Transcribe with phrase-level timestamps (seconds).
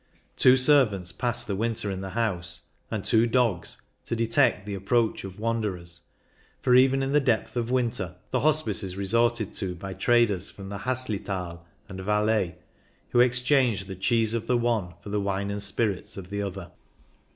[0.35, 5.23] Two servants pass the winter in the house, and two dogs, to detect the approach
[5.23, 6.01] of wanderers,
[6.59, 10.69] for even in the depth of winter the Hospice is resorted to by traders from
[10.69, 12.55] the Haslithal and Valais,
[13.11, 16.71] who exchange the cheese of the one for the wine and spirits of the other.